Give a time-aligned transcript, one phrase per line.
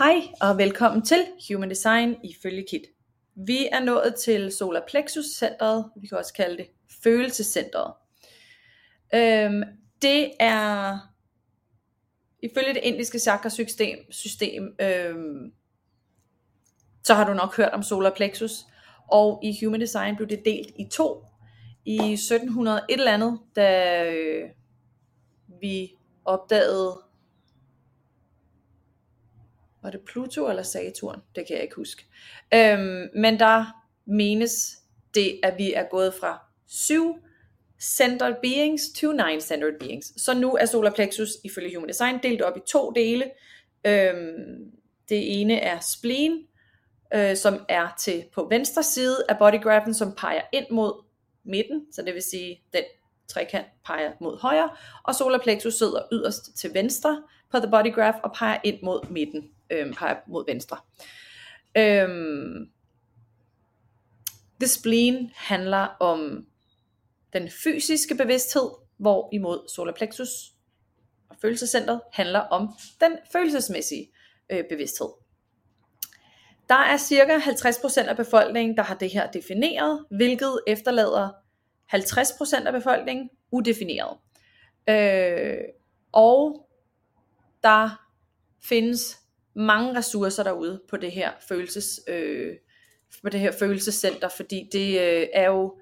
[0.00, 2.82] Hej og velkommen til Human Design ifølge Kit.
[3.34, 6.66] Vi er nået til Solar Plexus centret, vi kan også kalde det
[7.02, 7.92] følelsescentret.
[9.14, 9.62] Øhm,
[10.02, 10.98] det er
[12.42, 15.52] ifølge det indiske chakra system, system øhm,
[17.04, 18.66] så har du nok hørt om Solar Plexus,
[19.12, 21.24] og i Human Design blev det delt i to
[21.84, 24.50] i 1700 et eller andet, da øh,
[25.60, 25.90] vi
[26.24, 27.09] opdagede
[29.82, 31.22] var det Pluto eller Saturn?
[31.34, 32.04] Det kan jeg ikke huske.
[32.54, 33.64] Øhm, men der
[34.06, 34.76] menes
[35.14, 37.16] det, at vi er gået fra syv
[37.80, 40.22] centered beings to nine centered beings.
[40.22, 43.30] Så nu er solar plexus ifølge Human Design delt op i to dele.
[43.84, 44.72] Øhm,
[45.08, 46.46] det ene er spleen,
[47.14, 51.04] øh, som er til på venstre side af bodygraphen, som peger ind mod
[51.44, 52.82] midten, så det vil sige, den
[53.28, 54.70] trekant peger mod højre,
[55.02, 59.10] og solar plexus sidder yderst til venstre på the body graph og peger ind mod
[59.10, 60.76] midten øh, peger mod venstre.
[61.76, 62.70] Øhm,
[64.60, 66.46] the spleen handler om
[67.32, 70.28] den fysiske bevidsthed, hvorimod solar plexus
[71.28, 72.68] og følelsescentret handler om
[73.00, 74.10] den følelsesmæssige
[74.52, 75.08] øh, bevidsthed.
[76.68, 81.30] Der er cirka 50% af befolkningen, der har det her defineret, hvilket efterlader
[81.94, 84.18] 50% af befolkningen udefineret.
[84.88, 85.58] Øh,
[86.12, 86.66] og
[87.62, 88.06] der
[88.64, 89.18] findes
[89.54, 92.56] mange ressourcer derude på det her følelses øh,
[93.22, 95.78] på det her følelsescenter, fordi det øh, er jo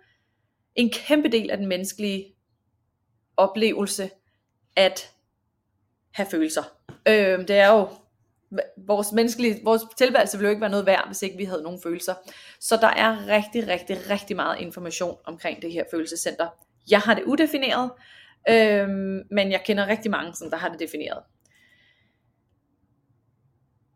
[0.75, 2.34] en kæmpe del af den menneskelige
[3.36, 4.10] oplevelse
[4.77, 5.10] at
[6.10, 6.62] have følelser.
[7.08, 7.88] Øh, det er jo
[8.77, 11.80] vores menneskelige, vores tilværelse ville jo ikke være noget værd, hvis ikke vi havde nogen
[11.82, 12.14] følelser.
[12.60, 16.48] Så der er rigtig, rigtig, rigtig meget information omkring det her følelsescenter.
[16.91, 17.91] Jeg har det udefineret,
[18.48, 18.88] øh,
[19.30, 21.22] men jeg kender rigtig mange, som der har det defineret.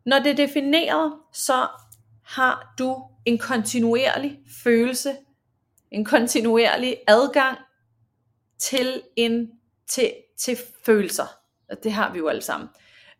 [0.05, 1.67] Når det er defineret, så
[2.25, 5.15] har du en kontinuerlig følelse,
[5.91, 7.57] en kontinuerlig adgang
[8.59, 9.51] til en
[9.87, 11.37] til, til følelser.
[11.69, 12.69] Og det har vi jo alle sammen.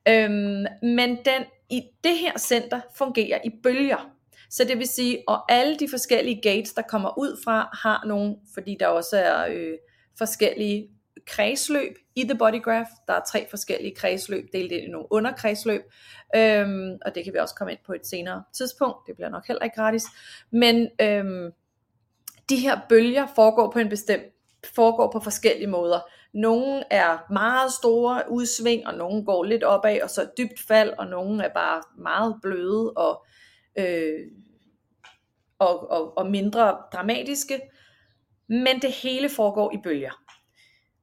[0.08, 4.10] Øhm, men den i det her center fungerer i bølger.
[4.50, 8.36] Så det vil sige, at alle de forskellige gates, der kommer ud fra, har nogle,
[8.54, 9.78] fordi der også er øh,
[10.18, 10.90] forskellige
[11.28, 12.90] kredsløb i The Body Graph.
[13.08, 15.82] Der er tre forskellige kredsløb, delt ind i nogle underkredsløb,
[16.36, 19.08] øhm, og det kan vi også komme ind på et senere tidspunkt.
[19.08, 20.04] Det bliver nok heller ikke gratis.
[20.52, 21.52] Men øhm,
[22.50, 24.24] de her bølger foregår på en bestemt
[24.76, 26.00] foregår på forskellige måder.
[26.34, 31.08] Nogle er meget store udsving, og nogle går lidt opad, og så dybt fald, og
[31.08, 33.26] nogle er bare meget bløde og,
[33.78, 34.20] øh,
[35.60, 37.62] og, og, og mindre dramatiske.
[38.48, 40.23] Men det hele foregår i bølger.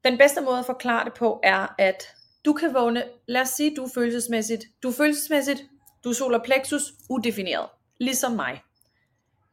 [0.04, 2.02] Den bedste måde at forklare det på er, at
[2.44, 5.64] du kan vågne, lad os sige, du er følelsesmæssigt, du er følelsesmæssigt,
[6.04, 7.68] du er solar plexus, udefineret,
[8.00, 8.62] ligesom mig.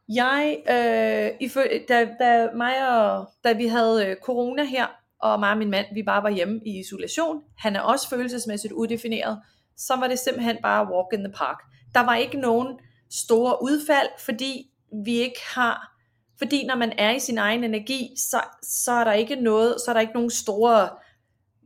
[0.09, 1.49] Jeg, øh,
[1.89, 4.87] da, da, mig og, da vi havde øh, corona her,
[5.21, 8.73] og mig og min mand, vi bare var hjemme i isolation, han er også følelsesmæssigt
[8.73, 9.41] udefineret,
[9.77, 11.57] så var det simpelthen bare walk in the park.
[11.93, 12.79] Der var ikke nogen
[13.11, 14.71] store udfald, fordi
[15.05, 15.96] vi ikke har
[16.37, 19.91] fordi når man er i sin egen energi, så, så er der ikke noget, så
[19.91, 20.89] er der ikke nogen store,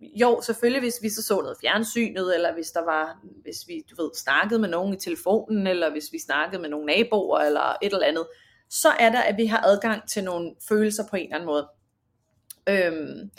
[0.01, 4.03] jo selvfølgelig hvis vi så så noget fjernsynet, eller hvis der var, hvis vi du
[4.03, 7.93] ved, snakkede med nogen i telefonen, eller hvis vi snakkede med nogle naboer, eller et
[7.93, 8.27] eller andet,
[8.69, 11.67] så er der, at vi har adgang til nogle følelser på en eller anden måde.
[12.69, 13.31] Øhm,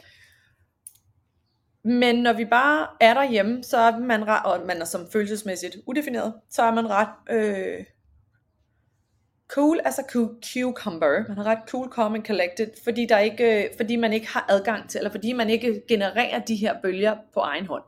[1.85, 6.35] men når vi bare er derhjemme, så er man og man er som følelsesmæssigt udefineret,
[6.51, 7.85] så er man ret øh,
[9.55, 10.03] cool as a
[10.53, 11.29] cucumber.
[11.29, 14.47] Man har ret cool, calm and collected, fordi, der ikke, øh, fordi man ikke har
[14.49, 17.83] adgang til, eller fordi man ikke genererer de her bølger på egen hånd.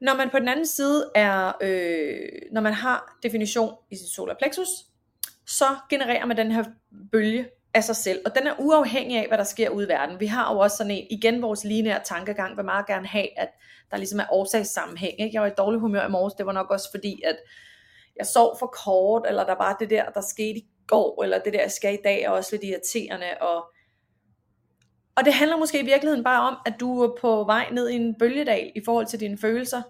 [0.00, 4.34] Når man på den anden side er, øh, når man har definition i sit solar
[4.34, 4.68] plexus,
[5.46, 6.64] så genererer man den her
[7.12, 10.20] bølge af sig selv, og den er uafhængig af, hvad der sker ude i verden.
[10.20, 13.48] Vi har jo også sådan en, igen vores lineære tankegang, vil meget gerne have, at
[13.90, 15.20] der ligesom er årsagssammenhæng.
[15.20, 15.34] Ikke?
[15.34, 17.36] Jeg var i dårlig humør i morges, det var nok også fordi, at
[18.16, 21.52] jeg sov for kort, eller der var det der, der skete i går, eller det
[21.52, 23.72] der, jeg skal i dag, er også lidt irriterende, og,
[25.16, 27.94] og det handler måske i virkeligheden bare om, at du er på vej ned i
[27.94, 29.82] en bølgedal i forhold til dine følelser.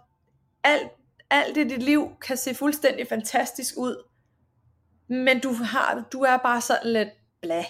[0.65, 0.89] Alt,
[1.31, 4.05] alt i dit liv kan se fuldstændig fantastisk ud,
[5.09, 7.09] men du, har, du er bare sådan lidt
[7.43, 7.65] bla.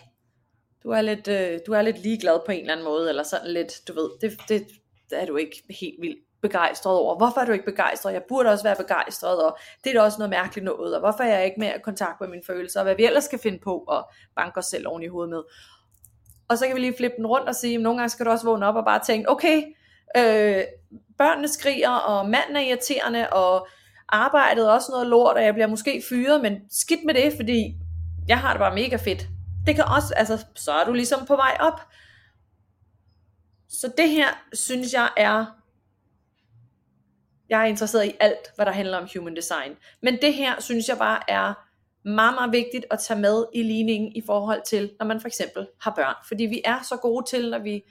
[0.83, 3.51] Du er lidt, øh, du er lidt ligeglad på en eller anden måde, eller sådan
[3.51, 4.67] lidt, du ved, det, det,
[5.11, 7.17] det er du ikke helt vildt begejstret over.
[7.17, 8.13] Hvorfor er du ikke begejstret?
[8.13, 11.23] Jeg burde også være begejstret, og det er da også noget mærkeligt noget, og hvorfor
[11.23, 13.59] er jeg ikke mere i kontakt med mine følelser, og hvad vi ellers skal finde
[13.59, 15.43] på og banke os selv oven i hovedet med.
[16.49, 18.31] Og så kan vi lige flippe den rundt og sige, at nogle gange skal du
[18.31, 19.63] også vågne op og bare tænke, okay,
[20.17, 20.63] øh,
[21.19, 23.69] børnene skriger, og manden er irriterende, og
[24.09, 27.75] arbejdet er også noget lort, og jeg bliver måske fyret, men skidt med det, fordi
[28.29, 29.27] jeg har det bare mega fedt.
[29.67, 31.81] Det kan også, altså, så er du ligesom på vej op.
[33.69, 35.60] Så det her, synes jeg er,
[37.51, 39.77] jeg er interesseret i alt, hvad der handler om human design.
[40.03, 41.55] Men det her, synes jeg bare er
[42.05, 45.67] meget, meget vigtigt at tage med i ligningen i forhold til, når man for eksempel
[45.81, 46.15] har børn.
[46.29, 47.83] Fordi vi er så gode til, når vi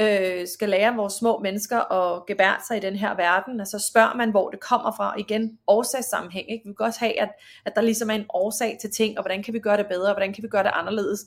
[0.00, 4.14] øh, skal lære vores små mennesker at gebære sig i den her verden, altså spørger
[4.14, 6.68] man, hvor det kommer fra, igen, årsagssammenhæng, ikke?
[6.68, 7.30] vi kan også have, at,
[7.64, 10.08] at der ligesom er en årsag til ting, og hvordan kan vi gøre det bedre,
[10.08, 11.20] og hvordan kan vi gøre det anderledes.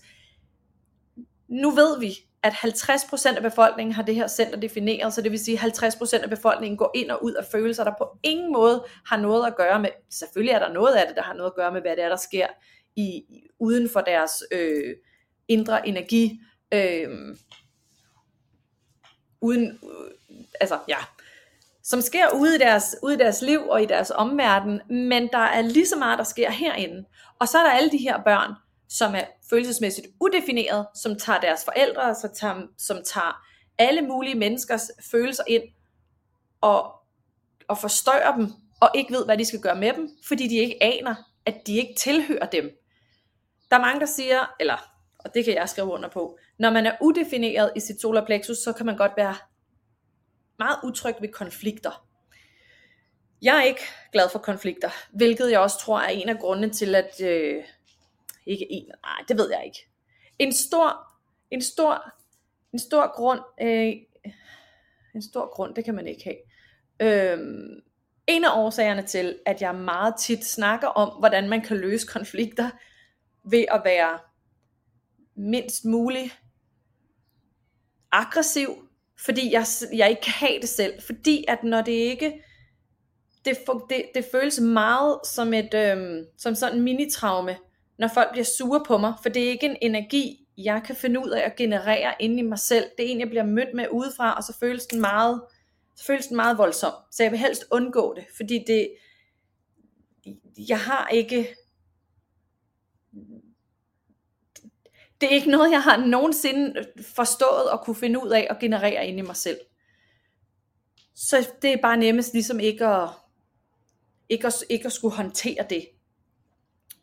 [1.47, 2.13] Nu ved vi,
[2.43, 6.23] at 50% af befolkningen har det her center defineret, så det vil sige, at 50%
[6.23, 9.55] af befolkningen går ind og ud af følelser, der på ingen måde har noget at
[9.55, 11.95] gøre med, selvfølgelig er der noget af det, der har noget at gøre med, hvad
[11.95, 12.47] det er, der sker
[12.95, 13.23] i,
[13.59, 14.95] uden for deres øh,
[15.47, 16.39] indre energi,
[16.73, 17.35] øh,
[19.41, 20.11] uden, øh,
[20.61, 20.97] altså ja,
[21.83, 25.37] som sker ude i, deres, ude i deres liv og i deres omverden, men der
[25.37, 27.05] er lige så meget, der sker herinde.
[27.39, 28.53] Og så er der alle de her børn,
[28.89, 33.45] som er følelsesmæssigt udefineret, som tager deres forældre, så tager, som tager
[33.77, 35.63] alle mulige menneskers følelser ind,
[36.61, 36.93] og,
[37.67, 38.51] og forstørrer dem,
[38.81, 41.15] og ikke ved, hvad de skal gøre med dem, fordi de ikke aner,
[41.45, 42.69] at de ikke tilhører dem.
[43.69, 44.77] Der er mange, der siger, eller,
[45.19, 48.73] og det kan jeg skrive under på, når man er udefineret i sit solarplexus, så
[48.73, 49.35] kan man godt være
[50.59, 52.05] meget utryg ved konflikter.
[53.41, 53.81] Jeg er ikke
[54.11, 57.21] glad for konflikter, hvilket jeg også tror er en af grundene til, at...
[57.23, 57.63] Øh,
[58.49, 59.87] ikke en, nej, det ved jeg ikke.
[60.39, 61.13] En stor,
[61.51, 62.13] en stor,
[62.73, 63.93] en stor grund, øh,
[65.15, 66.37] en stor grund, det kan man ikke have.
[67.01, 67.81] Øhm,
[68.27, 72.69] en af årsagerne til, at jeg meget tit snakker om, hvordan man kan løse konflikter,
[73.43, 74.19] ved at være
[75.35, 76.39] mindst muligt
[78.11, 78.69] aggressiv,
[79.25, 81.01] fordi jeg, jeg ikke kan have det selv.
[81.01, 82.43] Fordi at når det ikke,
[83.45, 83.57] det,
[83.89, 87.55] det, det føles meget som et øhm, som sådan mini-traume,
[87.99, 91.19] når folk bliver sure på mig, for det er ikke en energi, jeg kan finde
[91.19, 92.85] ud af at generere inde i mig selv.
[92.97, 95.41] Det er en, jeg bliver mødt med udefra, og så føles den meget,
[95.95, 96.93] så føles den meget voldsom.
[97.11, 98.89] Så jeg vil helst undgå det, fordi det,
[100.69, 101.55] jeg har ikke,
[105.21, 106.85] det er ikke noget, jeg har nogensinde
[107.15, 109.59] forstået og kunne finde ud af at generere inde i mig selv.
[111.15, 113.09] Så det er bare nemmest ligesom ikke at,
[114.29, 115.87] ikke at, ikke at skulle håndtere det.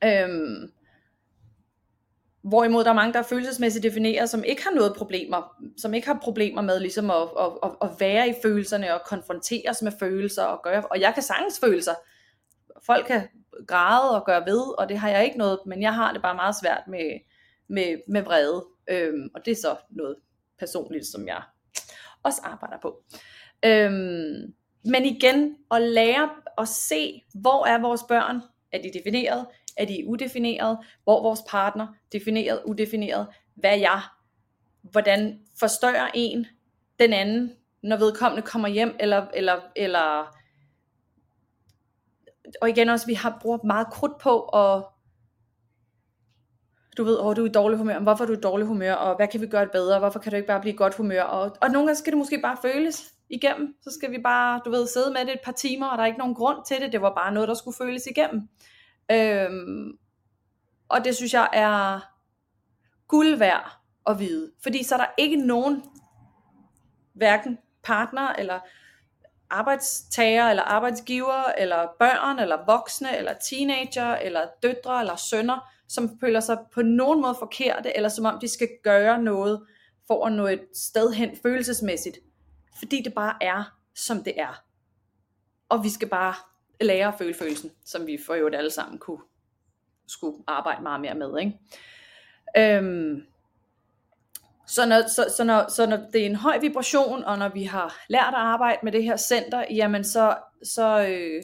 [0.05, 0.73] Øhm,
[2.49, 6.07] Hvorimod der er mange, der er følelsesmæssigt defineret, som ikke har noget problemer, som ikke
[6.07, 10.43] har problemer med ligesom at, at, at, at være i følelserne og konfronteres med følelser
[10.43, 11.95] og gøre, og jeg kan sagtens følelser.
[12.87, 13.29] Folk kan
[13.69, 16.35] græde og gøre ved, og det har jeg ikke noget, men jeg har det bare
[16.35, 17.21] meget svært med,
[17.69, 20.17] med, med vrede, øhm, og det er så noget
[20.59, 21.43] personligt, som jeg
[22.23, 23.03] også arbejder på.
[23.65, 24.55] Øhm,
[24.85, 28.41] men igen, at lære at se, hvor er vores børn,
[28.73, 29.47] er de defineret,
[29.77, 34.01] er de udefineret, hvor vores partner, defineret, udefineret, hvad er jeg,
[34.83, 36.47] hvordan forstørrer en
[36.99, 37.53] den anden,
[37.83, 40.37] når vedkommende kommer hjem, eller, eller, eller
[42.61, 44.85] og igen også, vi har brugt meget krudt på at
[46.97, 49.17] du ved, åh, du er i dårlig humør, hvorfor er du i dårlig humør, og
[49.17, 51.57] hvad kan vi gøre bedre, hvorfor kan du ikke bare blive i godt humør, og,
[51.63, 54.87] og nogle gange skal det måske bare føles igennem, så skal vi bare, du ved,
[54.87, 57.03] sidde med det et par timer, og der er ikke nogen grund til det, det
[57.03, 58.49] var bare noget, der skulle føles igennem.
[59.13, 59.99] Øhm,
[60.89, 62.01] og det synes jeg er
[63.09, 64.53] guld værd at vide.
[64.63, 65.83] Fordi så er der ikke nogen,
[67.15, 68.61] hverken partner eller
[69.51, 76.41] arbejdstager eller arbejdsgiver eller børn eller voksne eller teenager eller døtre eller sønner, som føler
[76.41, 79.67] sig på nogen måde forkerte, eller som om de skal gøre noget
[80.07, 82.19] for at nå et sted hen følelsesmæssigt.
[82.79, 84.63] Fordi det bare er, som det er.
[85.69, 86.35] Og vi skal bare
[86.81, 89.21] lære at føle følelsen, som vi for øvrigt alle sammen kunne
[90.09, 91.39] skulle arbejde meget mere med.
[91.39, 91.59] Ikke?
[92.77, 93.23] Øhm,
[94.67, 97.65] så, når, så, så, når, så når det er en høj vibration, og når vi
[97.65, 101.43] har lært at arbejde med det her center, jamen så, så, øh,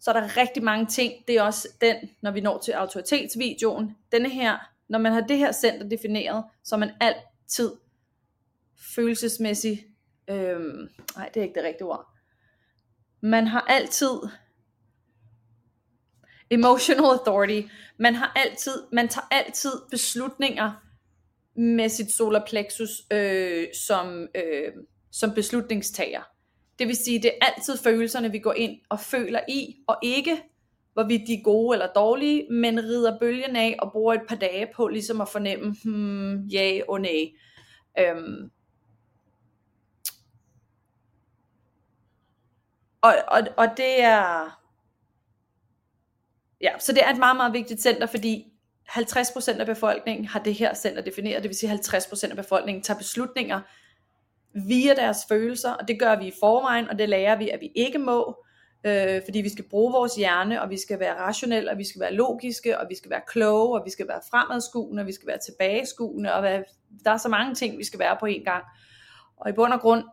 [0.00, 1.12] så er der rigtig mange ting.
[1.28, 3.96] Det er også den, når vi når til autoritetsvideoen.
[4.12, 4.58] Denne her,
[4.88, 7.72] når man har det her center defineret, så er man altid
[8.94, 9.80] følelsesmæssigt,
[10.28, 10.60] øh,
[11.16, 12.06] nej det er ikke det rigtige ord,
[13.20, 14.10] man har altid
[16.50, 17.68] Emotional authority.
[17.98, 20.72] Man har altid, man tager altid beslutninger
[21.56, 24.72] med sit solar plexus øh, som, øh,
[25.12, 26.22] som beslutningstager.
[26.78, 30.42] Det vil sige, det er altid følelserne, vi går ind og føler i, og ikke
[30.92, 34.68] hvorvidt de er gode eller dårlige, men rider bølgen af og bruger et par dage
[34.74, 37.32] på ligesom at fornemme, hmm, ja og nej.
[37.98, 38.50] Øhm.
[43.00, 44.58] og, og, og det er,
[46.60, 48.52] ja, så det er et meget, meget vigtigt center, fordi
[48.88, 52.98] 50% af befolkningen har det her center defineret, det vil sige 50% af befolkningen tager
[52.98, 53.60] beslutninger
[54.68, 57.70] via deres følelser, og det gør vi i forvejen, og det lærer vi, at vi
[57.74, 58.44] ikke må,
[58.84, 62.00] øh, fordi vi skal bruge vores hjerne, og vi skal være rationelle, og vi skal
[62.00, 65.28] være logiske, og vi skal være kloge, og vi skal være fremadskuende, og vi skal
[65.28, 66.64] være tilbageskuende, og være,
[67.04, 68.64] der er så mange ting, vi skal være på en gang.
[69.36, 70.04] Og i bund og grund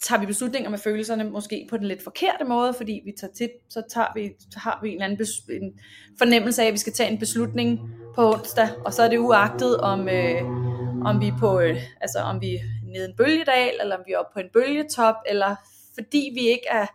[0.00, 3.50] tager vi beslutninger med følelserne måske på den lidt forkerte måde, fordi vi tager tit,
[3.68, 5.80] så tager vi, så har vi en eller anden bes- en
[6.18, 7.80] fornemmelse af, at vi skal tage en beslutning
[8.14, 10.42] på onsdag, og så er det uagtet, om, øh,
[11.04, 12.60] om vi er på, øh, altså om vi er
[12.92, 15.56] nede en bølgedal, eller om vi er oppe på en bølgetop, eller
[15.94, 16.86] fordi vi ikke er,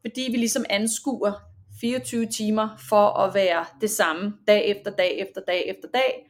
[0.00, 1.32] fordi vi ligesom anskuer
[1.80, 6.26] 24 timer for at være det samme dag efter dag efter dag efter dag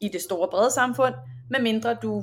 [0.00, 1.14] i det store brede samfund,
[1.50, 2.22] medmindre du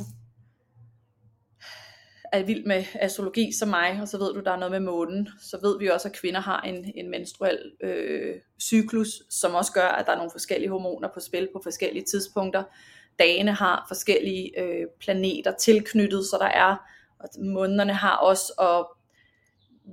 [2.32, 5.30] er vild med astrologi som mig, og så ved du, der er noget med månen,
[5.40, 9.88] så ved vi også, at kvinder har en, en menstruel øh, cyklus, som også gør,
[9.88, 12.64] at der er nogle forskellige hormoner på spil på forskellige tidspunkter.
[13.20, 16.76] Dagene har forskellige øh, planeter tilknyttet, så der er,
[17.20, 18.98] og månederne har også, og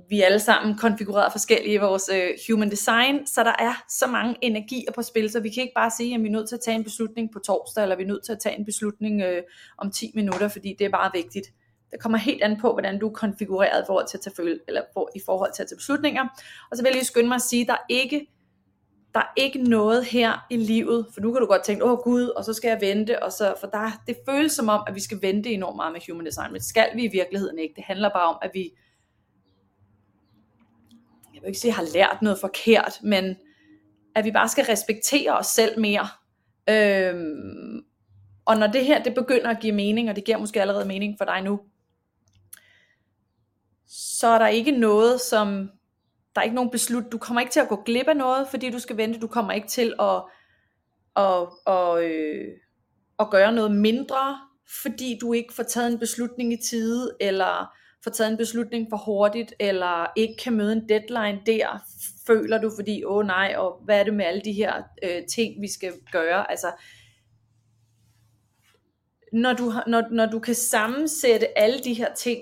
[0.09, 4.07] vi er alle sammen konfigureret forskellige i vores øh, human design, så der er så
[4.07, 6.55] mange energier på spil, så vi kan ikke bare sige, at vi er nødt til
[6.55, 9.21] at tage en beslutning på torsdag, eller vi er nødt til at tage en beslutning
[9.21, 9.43] øh,
[9.77, 11.47] om 10 minutter, fordi det er bare vigtigt.
[11.91, 14.59] Det kommer helt an på, hvordan du er konfigureret i forhold til at tage, føle,
[14.67, 16.23] eller for, i forhold til at tage beslutninger.
[16.71, 18.27] Og så vil jeg lige skynde mig at sige, at der er ikke
[19.13, 22.27] der er ikke noget her i livet, for nu kan du godt tænke, åh gud,
[22.27, 24.99] og så skal jeg vente, og så, for der, det føles som om, at vi
[24.99, 27.73] skal vente enormt meget med human design, men skal vi i virkeligheden ikke.
[27.75, 28.71] Det handler bare om, at vi,
[31.33, 33.35] jeg vil ikke sige, har lært noget forkert, men
[34.15, 36.07] at vi bare skal respektere os selv mere.
[36.69, 37.83] Øhm,
[38.45, 41.15] og når det her, det begynder at give mening, og det giver måske allerede mening
[41.17, 41.59] for dig nu,
[43.89, 45.69] så er der ikke noget, som,
[46.35, 48.69] der er ikke nogen beslut, du kommer ikke til at gå glip af noget, fordi
[48.69, 50.23] du skal vente, du kommer ikke til at,
[51.15, 52.47] at, at, øh,
[53.19, 54.37] at gøre noget mindre,
[54.83, 58.97] fordi du ikke får taget en beslutning i tide, eller får taget en beslutning for
[58.97, 61.83] hurtigt, eller ikke kan møde en deadline der,
[62.27, 65.25] føler du, fordi, åh oh, nej, og hvad er det med alle de her øh,
[65.25, 66.71] ting, vi skal gøre, altså,
[69.33, 72.41] når du, når, når du kan sammensætte alle de her ting,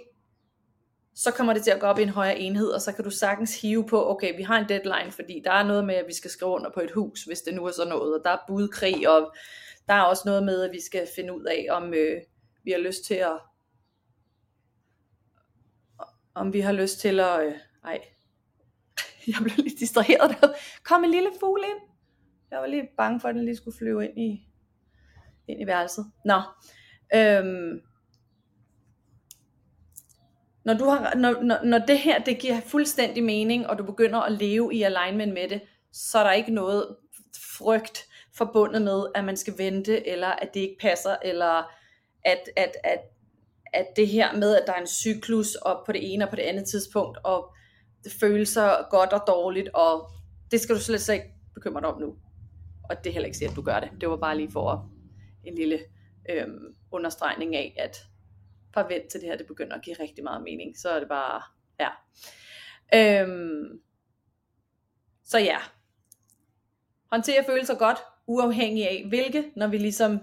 [1.18, 3.10] så kommer det til at gå op i en højere enhed, og så kan du
[3.10, 6.14] sagtens hive på, okay, vi har en deadline, fordi der er noget med, at vi
[6.14, 8.38] skal skrive under på et hus, hvis det nu er sådan noget, og der er
[8.48, 9.36] budkrig, og
[9.88, 12.22] der er også noget med, at vi skal finde ud af, om øh,
[12.64, 13.40] vi har lyst til at,
[16.36, 18.02] om vi har lyst til at, øh, ej,
[19.28, 20.48] jeg blev lidt distraheret der.
[20.84, 21.90] Kom en lille fugl ind.
[22.52, 24.48] Jeg var lige bange for, at den lige skulle flyve ind i,
[25.48, 26.06] ind i værelset.
[26.26, 26.42] Nå,
[27.16, 27.82] øhm,
[30.68, 34.20] når, du har, når, når, når det her det giver fuldstændig mening, og du begynder
[34.20, 36.96] at leve i alignment med det, så er der ikke noget
[37.58, 38.08] frygt
[38.38, 41.72] forbundet med, at man skal vente, eller at det ikke passer, eller
[42.26, 43.00] at, at, at,
[43.74, 46.36] at det her med, at der er en cyklus op på det ene og på
[46.36, 47.54] det andet tidspunkt, og
[48.04, 48.58] det føles
[48.90, 50.12] godt og dårligt, og
[50.52, 52.16] det skal du slet, slet ikke bekymre dig om nu.
[52.90, 53.90] Og det er heller ikke sige, at du gør det.
[54.02, 54.90] Det var bare lige for
[55.44, 55.80] en lille
[56.30, 58.08] øhm, understregning af, at
[58.78, 60.78] bare vent til det her, det begynder at give rigtig meget mening.
[60.78, 61.42] Så er det bare,
[61.80, 61.90] ja.
[62.96, 63.80] Øhm,
[65.26, 65.58] så ja.
[67.12, 70.20] Håndtere følelser godt, uafhængig af hvilke, når vi ligesom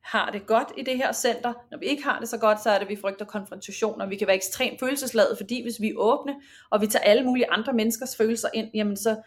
[0.00, 1.52] har det godt i det her center.
[1.70, 4.06] Når vi ikke har det så godt, så er det, at vi frygter konfrontationer.
[4.06, 6.34] Vi kan være ekstremt følelsesladet, fordi hvis vi er åbne,
[6.70, 9.22] og vi tager alle mulige andre menneskers følelser ind, jamen så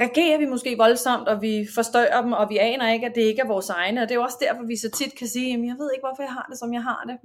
[0.00, 3.42] reagerer vi måske voldsomt, og vi forstørrer dem, og vi aner ikke, at det ikke
[3.42, 4.02] er vores egne.
[4.02, 6.06] Og det er jo også derfor, vi så tit kan sige, jamen jeg ved ikke,
[6.06, 7.16] hvorfor jeg har det, som jeg har det.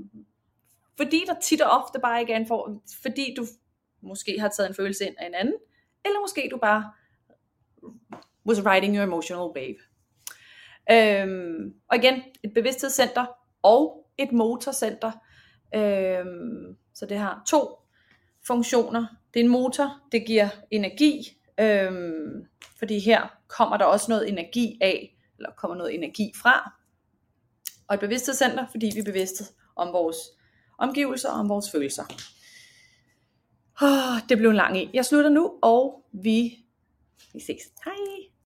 [1.00, 3.46] Fordi der tit og ofte bare ikke er en for, fordi du
[4.01, 5.56] måske har taget en følelse ind af en anden,
[6.06, 6.91] eller måske du bare
[8.46, 9.77] was riding your emotional wave.
[10.91, 13.25] Øhm, og igen, et bevidsthedscenter
[13.63, 15.12] og et motorcenter.
[15.75, 17.77] Øhm, så det har to
[18.48, 19.06] funktioner.
[19.34, 22.46] Det er en motor, det giver energi, øhm,
[22.79, 26.72] fordi her kommer der også noget energi af, eller kommer noget energi fra.
[27.88, 29.44] Og et bevidsthedscenter, fordi vi er bevidste
[29.75, 30.18] om vores
[30.79, 32.03] omgivelser og om vores følelser.
[33.81, 34.89] Oh, det blev en lang en.
[34.93, 36.65] Jeg slutter nu, og vi,
[37.33, 37.63] vi ses.
[37.86, 38.28] Hej!